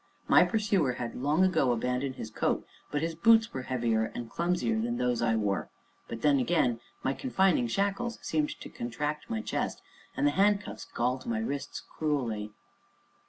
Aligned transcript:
My 0.27 0.43
pursuer 0.43 0.93
had 0.93 1.13
long 1.13 1.43
ago 1.45 1.71
abandoned 1.71 2.15
his 2.15 2.31
coat, 2.31 2.65
but 2.89 3.03
his 3.03 3.13
boots 3.13 3.53
were 3.53 3.61
heavier 3.61 4.05
and 4.15 4.31
clumsier 4.31 4.81
than 4.81 4.97
those 4.97 5.21
I 5.21 5.35
wore; 5.35 5.69
but 6.07 6.23
then, 6.23 6.39
again, 6.39 6.79
my 7.03 7.13
confining 7.13 7.67
shackles 7.67 8.17
seemed 8.23 8.59
to 8.61 8.69
contract 8.69 9.29
my 9.29 9.41
chest; 9.43 9.83
and 10.17 10.25
the 10.25 10.31
handcuffs 10.31 10.85
galled 10.91 11.27
my 11.27 11.37
wrists 11.37 11.81
cruelly. 11.87 12.51